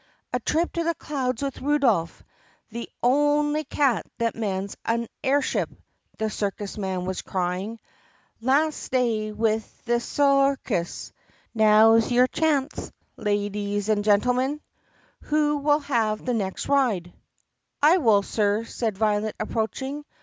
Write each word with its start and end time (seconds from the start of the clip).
"A 0.33 0.39
trip 0.39 0.73
to 0.73 0.83
the 0.83 0.95
clouds 0.95 1.43
with 1.43 1.61
Rudolph, 1.61 2.23
the 2.71 2.89
on'y 3.03 3.63
cat 3.63 4.03
that 4.17 4.35
mans 4.35 4.75
a 4.83 5.07
air 5.23 5.43
ship!" 5.43 5.69
the 6.17 6.27
circus 6.27 6.75
man 6.75 7.05
was 7.05 7.21
crying. 7.21 7.79
"Las' 8.41 8.89
day 8.89 9.31
with 9.31 9.85
this 9.85 10.03
soi 10.03 10.55
kus! 10.63 11.11
Now 11.53 11.99
's 11.99 12.09
your 12.11 12.25
chance, 12.25 12.91
la 13.15 13.47
dees 13.49 13.89
and 13.89 14.03
gen 14.03 14.21
nil 14.21 14.33
min! 14.33 14.61
Who 15.25 15.57
will 15.57 15.81
have 15.81 16.25
the 16.25 16.33
next 16.33 16.67
ride*?" 16.67 17.13
"I 17.83 17.97
will, 17.97 18.23
sir," 18.23 18.63
said 18.65 18.97
Violet 18.97 19.35
approaching. 19.39 20.03